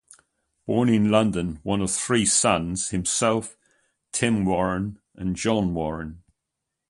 [0.65, 3.55] Born in London, one of three sons, himself,
[4.11, 6.23] Tim Warren and John Warren.